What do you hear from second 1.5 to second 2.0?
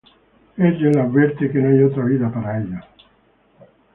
que no hay